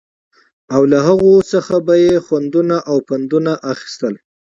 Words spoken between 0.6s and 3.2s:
او له هغو څخه به يې خوندونه او